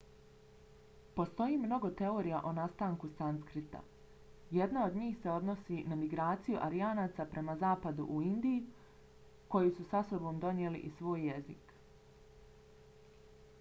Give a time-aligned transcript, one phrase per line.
[1.17, 3.81] postoji mnogo teorija o nastanku sanskrita.
[4.59, 9.01] jedna od njih se odnosi na migraciju aryanaca prema zapadu u indiju
[9.57, 11.77] koji su sa sobom donijeli i svoj jezik